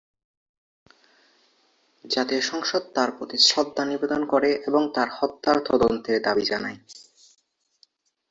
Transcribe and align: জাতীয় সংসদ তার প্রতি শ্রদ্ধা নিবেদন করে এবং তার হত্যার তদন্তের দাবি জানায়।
জাতীয় 2.05 2.41
সংসদ 2.41 2.83
তার 2.95 3.09
প্রতি 3.11 3.37
শ্রদ্ধা 3.39 3.83
নিবেদন 3.85 4.21
করে 4.25 4.49
এবং 4.67 4.81
তার 4.95 5.09
হত্যার 5.11 5.57
তদন্তের 5.65 6.17
দাবি 6.21 6.45
জানায়। 6.45 6.77